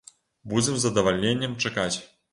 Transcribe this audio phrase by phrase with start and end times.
[0.53, 1.95] Будзем з задавальненнем чакаць.